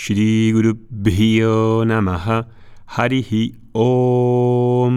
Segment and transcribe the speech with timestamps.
[0.00, 2.46] Shri Guru Bhyo Namaha
[2.86, 4.92] Harihi Om.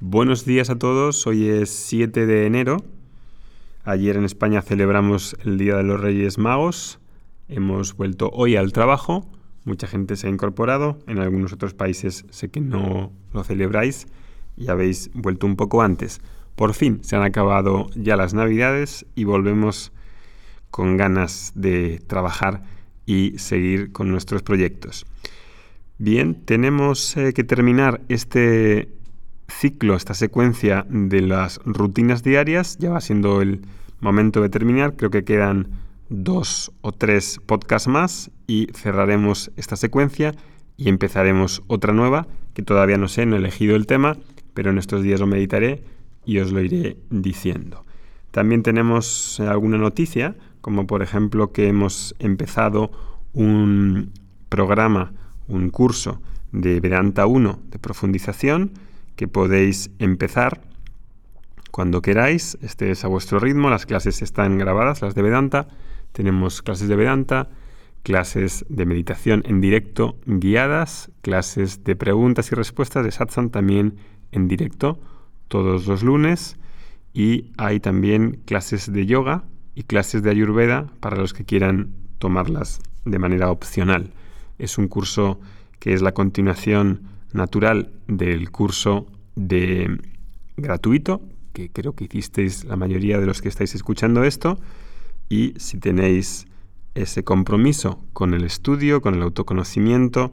[0.00, 2.78] Buenos días a todos, hoy es 7 de enero.
[3.84, 7.00] Ayer en España celebramos el Día de los Reyes Magos.
[7.50, 9.30] Hemos vuelto hoy al trabajo.
[9.66, 11.00] Mucha gente se ha incorporado.
[11.06, 14.06] En algunos otros países sé que no lo celebráis
[14.56, 16.22] y habéis vuelto un poco antes.
[16.56, 19.92] Por fin se han acabado ya las navidades y volvemos
[20.72, 22.62] con ganas de trabajar
[23.06, 25.06] y seguir con nuestros proyectos.
[25.98, 28.88] Bien, tenemos eh, que terminar este
[29.48, 32.78] ciclo, esta secuencia de las rutinas diarias.
[32.78, 33.60] Ya va siendo el
[34.00, 34.96] momento de terminar.
[34.96, 35.68] Creo que quedan
[36.08, 40.34] dos o tres podcasts más y cerraremos esta secuencia
[40.76, 44.16] y empezaremos otra nueva que todavía no sé, no he elegido el tema,
[44.54, 45.84] pero en estos días lo meditaré
[46.24, 47.84] y os lo iré diciendo.
[48.32, 52.90] También tenemos eh, alguna noticia, como por ejemplo que hemos empezado
[53.32, 54.10] un
[54.48, 55.12] programa,
[55.48, 58.72] un curso de Vedanta 1 de profundización
[59.16, 60.62] que podéis empezar
[61.70, 62.56] cuando queráis.
[62.62, 65.68] Este es a vuestro ritmo, las clases están grabadas, las de Vedanta.
[66.12, 67.50] Tenemos clases de Vedanta,
[68.02, 73.96] clases de meditación en directo guiadas, clases de preguntas y respuestas de satsang también
[74.30, 75.00] en directo
[75.48, 76.56] todos los lunes
[77.12, 82.80] y hay también clases de yoga y clases de ayurveda para los que quieran tomarlas
[83.04, 84.12] de manera opcional.
[84.58, 85.40] Es un curso
[85.78, 87.02] que es la continuación
[87.32, 89.98] natural del curso de
[90.56, 94.58] gratuito que creo que hicisteis la mayoría de los que estáis escuchando esto
[95.28, 96.46] y si tenéis
[96.94, 100.32] ese compromiso con el estudio, con el autoconocimiento,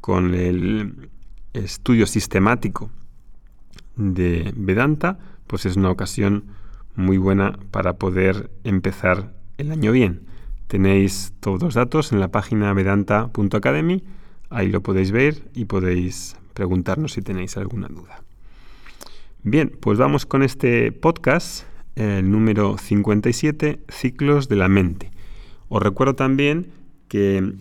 [0.00, 1.10] con el
[1.52, 2.90] estudio sistemático
[3.96, 5.18] de Vedanta,
[5.54, 6.46] pues es una ocasión
[6.96, 10.22] muy buena para poder empezar el año bien.
[10.66, 14.02] Tenéis todos los datos en la página vedanta.academy,
[14.50, 18.24] ahí lo podéis ver y podéis preguntarnos si tenéis alguna duda.
[19.44, 25.12] Bien, pues vamos con este podcast, el número 57, Ciclos de la Mente.
[25.68, 26.72] Os recuerdo también
[27.06, 27.52] que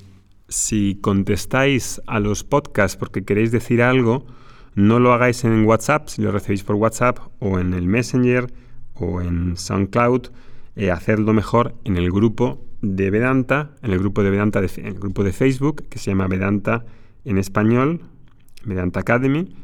[0.48, 4.26] si contestáis a los podcasts porque queréis decir algo,
[4.76, 8.52] no lo hagáis en WhatsApp, si lo recibís por WhatsApp o en el Messenger
[8.96, 10.28] o en SoundCloud,
[10.76, 14.96] eh, hacerlo mejor en el grupo de Vedanta, en el grupo de Vedanta, de, el
[14.96, 16.86] grupo de Facebook que se llama Vedanta
[17.26, 18.02] en español,
[18.66, 19.56] Vedanta Academy.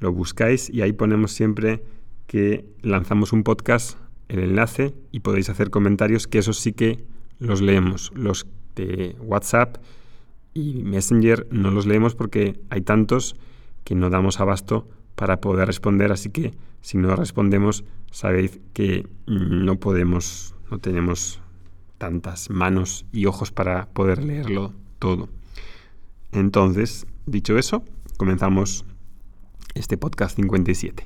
[0.00, 1.82] Lo buscáis y ahí ponemos siempre
[2.26, 3.98] que lanzamos un podcast,
[4.28, 7.04] el enlace y podéis hacer comentarios que esos sí que
[7.38, 8.12] los leemos.
[8.14, 9.78] Los de WhatsApp
[10.52, 13.36] y Messenger no los leemos porque hay tantos
[13.86, 19.78] que no damos abasto para poder responder, así que si no respondemos, sabéis que no
[19.78, 21.40] podemos, no tenemos
[21.96, 25.28] tantas manos y ojos para poder leerlo todo.
[26.32, 27.84] Entonces, dicho eso,
[28.16, 28.84] comenzamos
[29.76, 31.04] este podcast 57.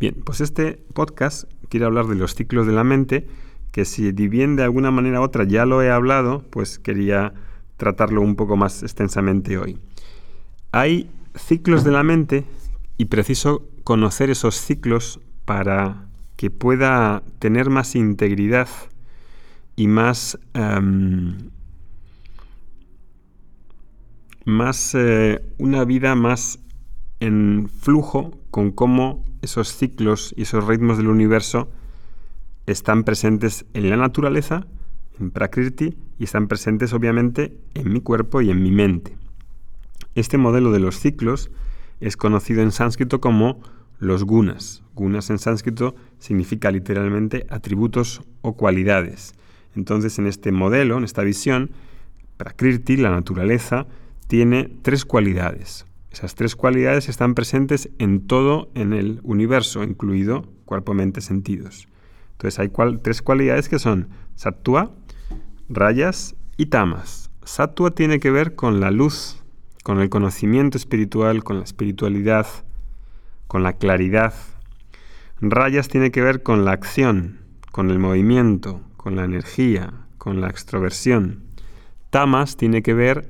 [0.00, 3.28] Bien, pues este podcast quiere hablar de los ciclos de la mente,
[3.70, 7.32] que si bien de alguna manera u otra ya lo he hablado, pues quería
[7.76, 9.78] tratarlo un poco más extensamente hoy.
[10.72, 12.44] Hay ciclos de la mente
[12.98, 16.06] y preciso conocer esos ciclos para
[16.36, 18.68] que pueda tener más integridad
[19.76, 21.50] y más, em,
[24.44, 26.58] más eh, una vida más
[27.20, 31.68] en flujo con cómo esos ciclos y esos ritmos del universo
[32.66, 34.66] están presentes en la naturaleza,
[35.20, 39.16] en Prakriti, y están presentes obviamente en mi cuerpo y en mi mente.
[40.14, 41.50] Este modelo de los ciclos
[42.00, 43.62] es conocido en sánscrito como
[43.98, 44.82] los gunas.
[44.94, 49.34] Gunas en sánscrito significa literalmente atributos o cualidades.
[49.74, 51.70] Entonces, en este modelo, en esta visión,
[52.36, 53.86] Prakriti, la naturaleza,
[54.26, 55.86] tiene tres cualidades.
[56.10, 61.88] Esas tres cualidades están presentes en todo en el universo, incluido cuerpo, mente, sentidos.
[62.32, 62.70] Entonces hay
[63.02, 64.90] tres cualidades que son sattva,
[65.68, 67.30] rayas y tamas.
[67.44, 69.41] Sattva tiene que ver con la luz
[69.82, 72.46] con el conocimiento espiritual, con la espiritualidad,
[73.48, 74.34] con la claridad.
[75.40, 77.40] Rayas tiene que ver con la acción,
[77.72, 81.42] con el movimiento, con la energía, con la extroversión.
[82.10, 83.28] Tamas tiene que ver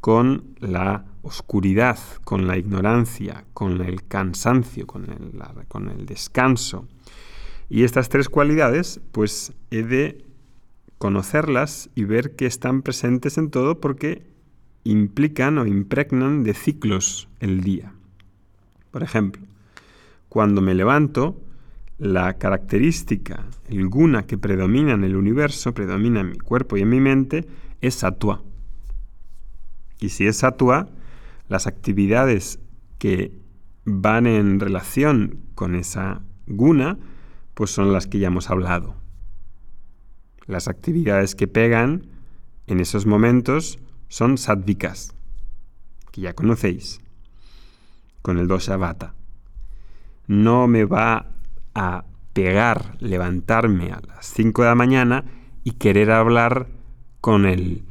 [0.00, 6.86] con la oscuridad, con la ignorancia, con el cansancio, con el, descanso.
[7.68, 10.24] Y estas tres cualidades, pues he de
[10.98, 14.22] conocerlas y ver que están presentes en todo porque
[14.90, 17.92] implican o impregnan de ciclos el día.
[18.90, 19.42] Por ejemplo,
[20.30, 21.38] cuando me levanto,
[21.98, 26.88] la característica, el guna que predomina en el universo, predomina en mi cuerpo y en
[26.88, 27.46] mi mente,
[27.82, 28.42] es satua.
[30.00, 30.88] Y si es satua,
[31.48, 32.58] las actividades
[32.98, 33.32] que
[33.84, 36.98] van en relación con esa guna,
[37.52, 38.94] pues son las que ya hemos hablado.
[40.46, 42.06] Las actividades que pegan
[42.66, 45.14] en esos momentos son sadvikas,
[46.10, 47.00] que ya conocéis,
[48.22, 49.14] con el dosha vata.
[50.26, 51.26] No me va
[51.74, 55.24] a pegar levantarme a las 5 de la mañana
[55.64, 56.68] y querer hablar
[57.20, 57.84] con el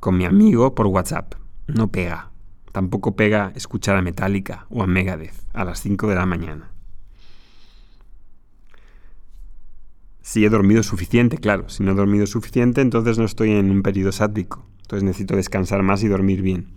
[0.00, 1.34] con mi amigo por WhatsApp.
[1.66, 2.30] No pega.
[2.72, 6.70] Tampoco pega escuchar a Metallica o a Megadeth a las 5 de la mañana.
[10.22, 11.68] Si he dormido suficiente, claro.
[11.68, 14.64] Si no he dormido suficiente, entonces no estoy en un periodo sádico.
[14.88, 16.68] Entonces necesito descansar más y dormir bien.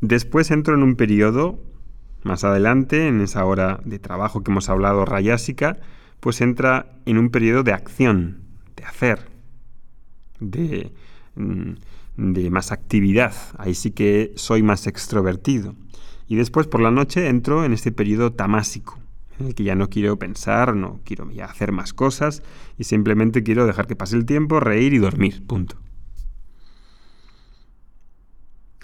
[0.00, 1.58] Después entro en un periodo,
[2.22, 5.80] más adelante, en esa hora de trabajo que hemos hablado, rayásica,
[6.20, 8.38] pues entra en un periodo de acción,
[8.74, 9.28] de hacer,
[10.40, 10.94] de,
[11.34, 11.72] mm,
[12.16, 13.34] de más actividad.
[13.58, 15.74] Ahí sí que soy más extrovertido.
[16.26, 18.98] Y después por la noche entro en este periodo tamásico,
[19.54, 22.42] que ya no quiero pensar, no quiero hacer más cosas
[22.76, 25.46] y simplemente quiero dejar que pase el tiempo, reír y dormir.
[25.46, 25.76] Punto.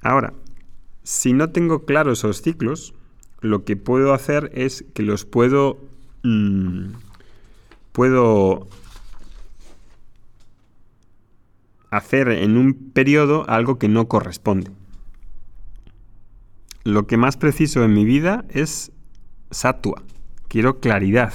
[0.02, 0.32] Ahora,
[1.02, 2.94] si no tengo claros esos ciclos,
[3.40, 5.78] lo que puedo hacer es que los puedo...
[6.22, 6.92] Mm,
[7.92, 8.66] puedo
[11.90, 14.72] hacer en un periodo algo que no corresponde.
[16.82, 18.90] Lo que más preciso en mi vida es
[19.50, 20.02] satua.
[20.54, 21.32] Quiero claridad.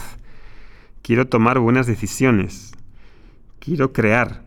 [1.01, 2.71] Quiero tomar buenas decisiones.
[3.59, 4.45] Quiero crear.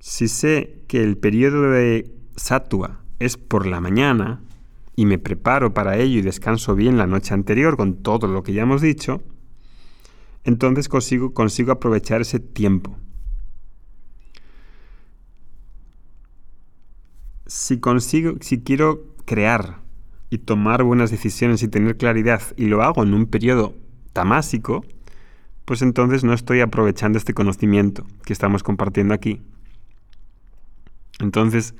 [0.00, 4.40] Si sé que el periodo de satua es por la mañana
[4.96, 8.54] y me preparo para ello y descanso bien la noche anterior con todo lo que
[8.54, 9.22] ya hemos dicho,
[10.42, 12.98] entonces consigo, consigo aprovechar ese tiempo
[17.46, 19.78] si consigo, si quiero crear
[20.30, 23.74] y tomar buenas decisiones y tener claridad y lo hago en un periodo
[24.12, 24.84] tamásico,
[25.64, 29.40] pues entonces no estoy aprovechando este conocimiento que estamos compartiendo aquí.
[31.20, 31.74] Entonces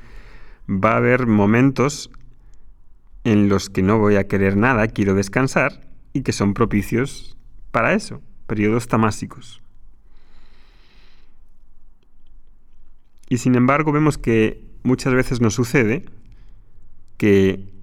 [0.68, 2.10] va a haber momentos
[3.24, 5.80] en los que no voy a querer nada, quiero descansar
[6.12, 7.36] y que son propicios
[7.70, 9.62] para eso, periodos tamásicos.
[13.28, 16.06] Y sin embargo vemos que muchas veces nos sucede
[17.18, 17.77] que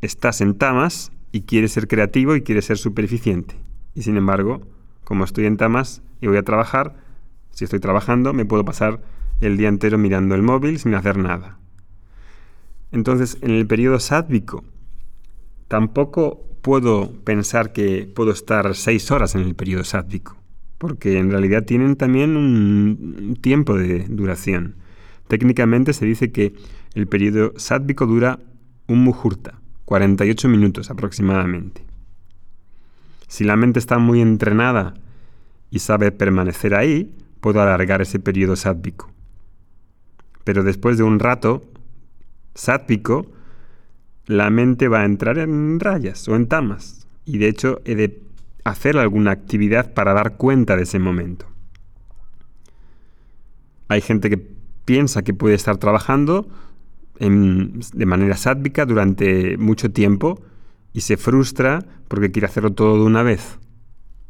[0.00, 3.56] estás en tamas y quieres ser creativo y quieres ser súper eficiente.
[3.94, 4.62] Y sin embargo,
[5.04, 6.96] como estoy en tamas y voy a trabajar,
[7.50, 9.00] si estoy trabajando, me puedo pasar
[9.40, 11.58] el día entero mirando el móvil sin hacer nada.
[12.92, 14.64] Entonces, en el periodo sádvico,
[15.68, 20.36] tampoco puedo pensar que puedo estar seis horas en el periodo sádvico,
[20.78, 24.76] porque en realidad tienen también un tiempo de duración.
[25.28, 26.54] Técnicamente se dice que
[26.94, 28.38] el periodo sádvico dura
[28.86, 31.84] un mujurta, 48 minutos aproximadamente.
[33.28, 34.94] Si la mente está muy entrenada
[35.70, 39.10] y sabe permanecer ahí, puedo alargar ese periodo sádvico.
[40.44, 41.62] Pero después de un rato
[42.54, 43.30] sádvico,
[44.26, 47.06] la mente va a entrar en rayas o en tamas.
[47.24, 48.22] Y de hecho he de
[48.64, 51.46] hacer alguna actividad para dar cuenta de ese momento.
[53.88, 54.38] Hay gente que
[54.84, 56.48] piensa que puede estar trabajando
[57.18, 60.42] de manera sádvica durante mucho tiempo
[60.92, 63.58] y se frustra porque quiere hacerlo todo de una vez.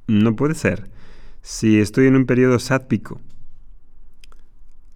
[0.06, 0.90] No puede ser.
[1.42, 3.20] Si estoy en un periodo sádvico,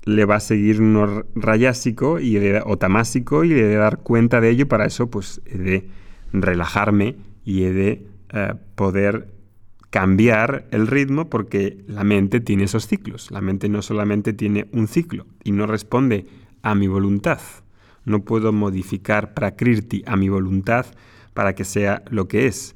[0.04, 4.50] le va a seguir uno rayásico y o tamásico y le de dar cuenta de
[4.50, 4.68] ello.
[4.68, 5.88] Para eso, pues he de
[6.32, 9.32] relajarme y he de eh, poder
[9.90, 13.30] cambiar el ritmo porque la mente tiene esos ciclos.
[13.30, 16.26] La mente no solamente tiene un ciclo y no responde
[16.62, 17.40] a mi voluntad.
[18.04, 20.86] No puedo modificar Prakriti a mi voluntad
[21.34, 22.74] para que sea lo que es.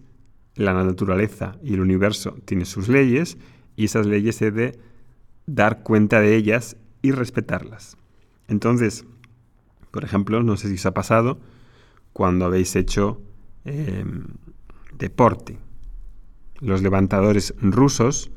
[0.56, 3.38] La naturaleza y el universo tienen sus leyes
[3.76, 4.78] y esas leyes he de
[5.46, 7.96] dar cuenta de ellas y respetarlas.
[8.48, 9.04] Entonces,
[9.90, 11.38] por ejemplo, no sé si os ha pasado
[12.12, 13.20] cuando habéis hecho
[13.64, 14.24] em,
[14.96, 15.58] deporte,
[16.60, 18.30] los levantadores rusos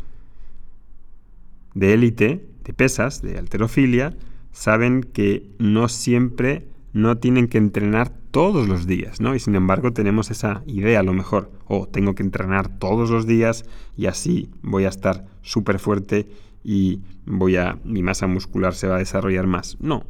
[1.74, 4.18] de élite, de pesas, de alterofilia,
[4.52, 6.68] saben que no siempre
[6.98, 9.36] no tienen que entrenar todos los días, ¿no?
[9.36, 13.28] Y sin embargo tenemos esa idea a lo mejor, oh, tengo que entrenar todos los
[13.28, 16.28] días y así voy a estar súper fuerte
[16.64, 19.78] y voy a mi masa muscular se va a desarrollar más.
[19.80, 20.06] No,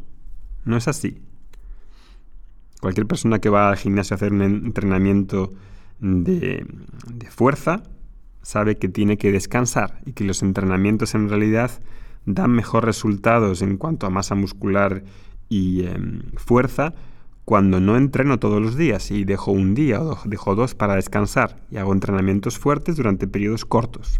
[0.63, 1.17] no es así.
[2.79, 5.49] Cualquier persona que va al gimnasio a hacer un entrenamiento
[5.99, 6.65] de,
[7.29, 7.83] fuerza
[8.43, 11.71] sabe que tiene que descansar y que los entrenamientos en realidad
[12.25, 15.03] dan mejor resultados en cuanto a masa muscular
[15.49, 16.93] y em, fuerza
[17.45, 21.61] cuando no entreno todos los días y dejo un día o dejo dos para descansar
[21.71, 24.19] y hago entrenamientos fuertes durante periodos cortos.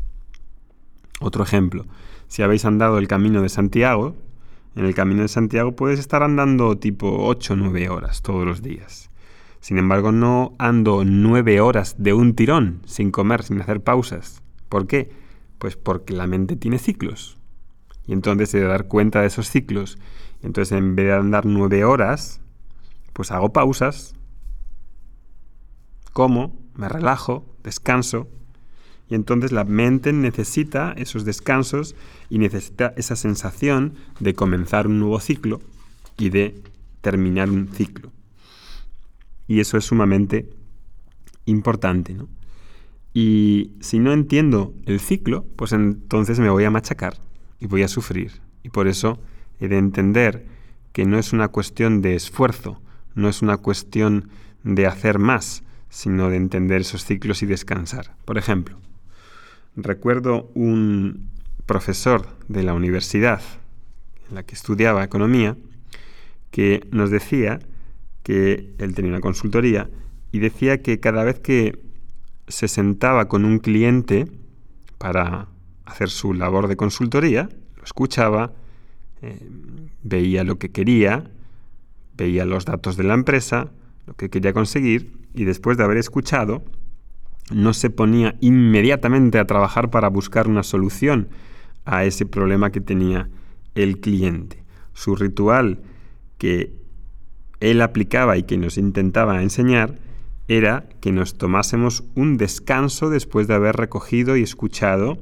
[1.20, 1.86] Otro ejemplo,
[2.28, 4.16] si habéis andado el camino de Santiago,
[4.76, 8.62] en el camino de Santiago puedes estar andando tipo 8 o 9 horas todos los
[8.62, 9.10] días.
[9.60, 14.44] Sin embargo, no ando 9 horas de un tirón, sin comer, sin hacer pausas.
[14.70, 15.10] ¿Por qué?
[15.58, 17.37] Pues porque la mente tiene ciclos.
[18.08, 19.98] Y entonces he de dar cuenta de esos ciclos.
[20.42, 22.40] entonces en vez de andar 9 horas,
[23.14, 24.16] pues hago pausas,
[26.14, 28.28] como, me relajo, descanso,
[29.10, 31.96] y entonces la mente necesita esos descansos
[32.30, 35.62] y necesita esa sensación de comenzar un nuevo ciclo
[36.18, 36.62] y de
[37.02, 38.12] terminar un ciclo.
[39.48, 40.50] Y eso es sumamente
[41.46, 42.28] importante, ¿no?
[43.14, 47.18] Y si no entiendo el ciclo, pues entonces me voy a machacar
[47.60, 48.42] y voy a sufrir.
[48.64, 49.20] Y por eso
[49.60, 50.46] he de entender
[50.94, 52.82] que no es una cuestión de esfuerzo,
[53.16, 54.30] no es una cuestión
[54.64, 58.16] de hacer más, sino de entender esos ciclos y descansar.
[58.26, 58.78] Por ejemplo,
[59.76, 61.30] recuerdo un
[61.66, 63.42] profesor de la universidad
[64.30, 65.56] en la que estudiaba economía
[66.52, 67.60] que nos decía
[68.24, 69.90] que él tenía una consultoría
[70.32, 71.80] y decía que cada vez que
[72.48, 74.28] se sentaba con un cliente
[74.98, 75.48] para
[75.88, 78.54] hacer su labor de consultoría, lo escuchaba,
[79.22, 79.40] eh,
[80.04, 81.32] veía lo que quería,
[82.16, 83.72] veía los datos de la empresa,
[84.06, 86.64] lo que quería conseguir y después de haber escuchado,
[87.52, 91.30] no se ponía inmediatamente a trabajar para buscar una solución
[91.86, 93.30] a ese problema que tenía
[93.76, 94.64] el cliente.
[94.94, 95.80] Su ritual
[96.38, 96.74] que
[97.60, 100.00] él aplicaba y que nos intentaba enseñar
[100.48, 105.18] era que nos tomásemos un descanso después de haber recogido y escuchado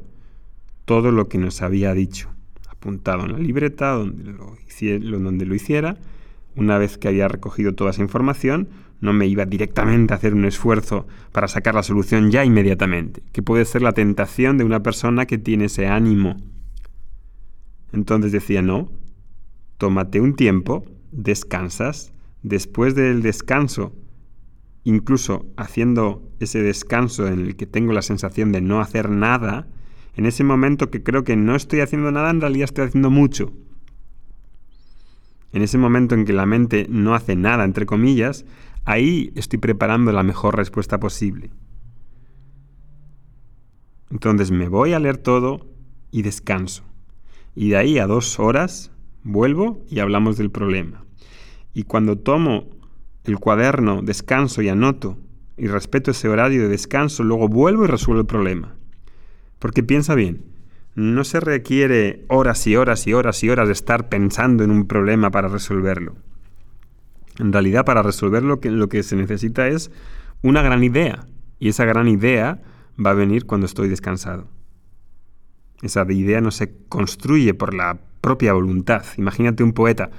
[0.86, 2.30] todo lo que nos había dicho,
[2.70, 4.56] apuntado en la libreta donde lo,
[5.20, 5.98] donde lo hiciera.
[6.56, 8.70] Una vez que había recogido toda esa información,
[9.02, 13.42] no me iba directamente a hacer un esfuerzo para sacar la solución ya inmediatamente, que
[13.42, 16.38] puede ser la tentación de una persona que tiene ese ánimo.
[17.92, 18.92] Entonces decía, no,
[19.78, 23.94] tómate un tiempo, descansas, después del descanso,
[24.84, 29.68] incluso haciendo ese descanso en el que tengo la sensación de no hacer nada,
[30.16, 33.52] en ese momento que creo que no estoy haciendo nada, en realidad estoy haciendo mucho.
[35.52, 38.46] En ese momento en que la mente no hace nada, entre comillas,
[38.86, 41.52] ahí estoy preparando la mejor respuesta posible.
[44.10, 45.68] Entonces me voy a leer todo
[46.12, 46.84] y descanso.
[47.54, 48.92] Y de ahí a dos horas
[49.24, 51.04] vuelvo y hablamos del problema.
[51.74, 52.70] Y cuando tomo
[53.26, 55.18] el cuaderno, descanso y anoto
[55.58, 58.76] y respeto ese horario de descanso, luego vuelvo y resuelvo el problema.
[59.60, 60.44] Porque piensa bien,
[60.96, 64.88] no se requiere horas y horas y horas y horas de estar pensando en un
[64.88, 66.16] problema para resolverlo.
[67.38, 69.92] En realidad, para resolverlo lo que se necesita es
[70.42, 71.28] una gran idea.
[71.60, 72.62] Y esa gran idea
[73.04, 74.48] va a venir cuando estoy descansado.
[75.82, 79.04] Esa idea no se construye por la propia voluntad.
[79.18, 80.10] Imagínate un poeta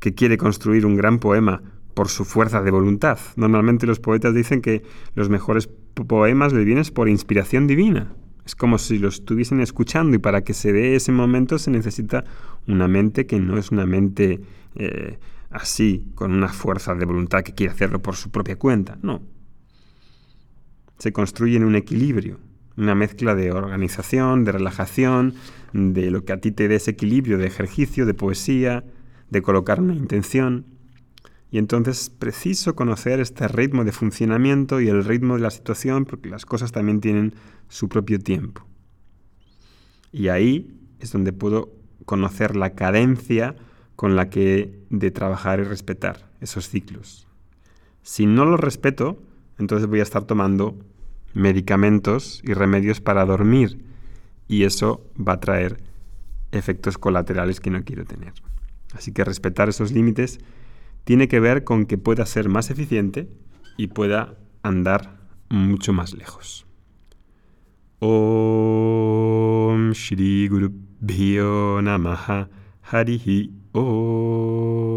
[0.00, 1.62] que quiere construir un gran poema
[1.94, 3.18] por su fuerza de voluntad.
[3.36, 4.82] Normalmente los poetas dicen que
[5.14, 8.12] los mejores poemas le vienen por inspiración divina.
[8.44, 12.24] Es como si lo estuviesen escuchando y para que se dé ese momento se necesita
[12.66, 14.40] una mente que no es una mente
[14.74, 15.18] eh,
[15.50, 18.98] así, con una fuerza de voluntad que quiere hacerlo por su propia cuenta.
[19.02, 19.22] No.
[20.98, 22.38] Se construye en un equilibrio,
[22.76, 25.34] una mezcla de organización, de relajación,
[25.72, 28.84] de lo que a ti te dé ese equilibrio de ejercicio, de poesía,
[29.30, 30.66] de colocar una intención.
[31.52, 36.06] Y entonces es preciso conocer este ritmo de funcionamiento y el ritmo de la situación
[36.06, 37.34] porque las cosas también tienen
[37.68, 38.66] su propio tiempo.
[40.12, 41.70] Y ahí es donde puedo
[42.06, 43.54] conocer la cadencia
[43.96, 47.28] con la que de trabajar y respetar esos ciclos.
[48.02, 49.22] Si no los respeto,
[49.58, 50.78] entonces voy a estar tomando
[51.34, 53.84] medicamentos y remedios para dormir
[54.48, 55.82] y eso va a traer
[56.50, 58.32] efectos colaterales que no quiero tener.
[58.94, 60.40] Así que respetar esos límites
[61.04, 63.28] tiene que ver con que pueda ser más eficiente
[63.76, 65.18] y pueda andar
[65.48, 66.66] mucho más lejos.
[67.98, 70.72] Om Shri Guru
[73.72, 74.91] Om